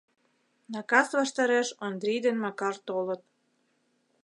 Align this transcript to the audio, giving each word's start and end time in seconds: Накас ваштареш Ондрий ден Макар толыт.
Накас 0.71 1.07
ваштареш 1.17 1.67
Ондрий 1.85 2.19
ден 2.25 2.35
Макар 2.43 2.75
толыт. 2.87 3.21